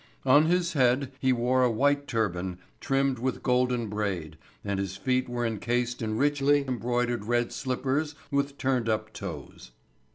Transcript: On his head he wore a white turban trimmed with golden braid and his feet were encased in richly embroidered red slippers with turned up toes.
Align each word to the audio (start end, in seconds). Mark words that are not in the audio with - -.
On 0.25 0.47
his 0.47 0.73
head 0.73 1.11
he 1.19 1.31
wore 1.31 1.61
a 1.63 1.69
white 1.69 2.07
turban 2.07 2.57
trimmed 2.79 3.19
with 3.19 3.43
golden 3.43 3.85
braid 3.85 4.35
and 4.65 4.79
his 4.79 4.97
feet 4.97 5.29
were 5.29 5.45
encased 5.45 6.01
in 6.01 6.17
richly 6.17 6.65
embroidered 6.67 7.25
red 7.25 7.53
slippers 7.53 8.15
with 8.31 8.57
turned 8.57 8.89
up 8.89 9.13
toes. 9.13 9.69